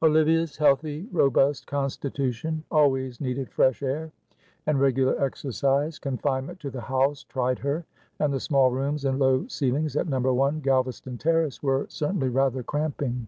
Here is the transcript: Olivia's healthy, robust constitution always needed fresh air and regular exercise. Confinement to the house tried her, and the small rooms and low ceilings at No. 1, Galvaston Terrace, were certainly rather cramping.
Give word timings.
Olivia's 0.00 0.56
healthy, 0.56 1.08
robust 1.10 1.66
constitution 1.66 2.62
always 2.70 3.20
needed 3.20 3.50
fresh 3.50 3.82
air 3.82 4.12
and 4.64 4.78
regular 4.78 5.20
exercise. 5.24 5.98
Confinement 5.98 6.60
to 6.60 6.70
the 6.70 6.82
house 6.82 7.24
tried 7.24 7.58
her, 7.58 7.84
and 8.20 8.32
the 8.32 8.38
small 8.38 8.70
rooms 8.70 9.04
and 9.04 9.18
low 9.18 9.44
ceilings 9.48 9.96
at 9.96 10.06
No. 10.06 10.20
1, 10.20 10.60
Galvaston 10.60 11.18
Terrace, 11.18 11.64
were 11.64 11.86
certainly 11.88 12.28
rather 12.28 12.62
cramping. 12.62 13.26